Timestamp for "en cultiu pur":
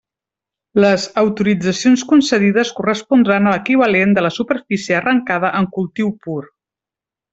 5.61-6.41